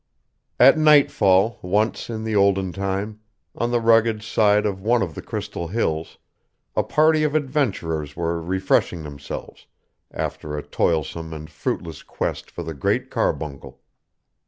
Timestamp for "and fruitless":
11.33-12.01